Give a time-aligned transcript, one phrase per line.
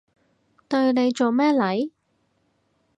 [0.67, 1.91] 對你做咩嚟？